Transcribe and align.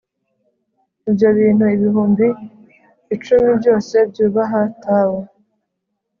bityo 1.03 1.27
ibintu 1.33 1.65
ibihumbi 1.75 2.27
icumi 3.15 3.49
byose 3.59 3.95
byubaha 4.09 4.61
tao 4.83 5.17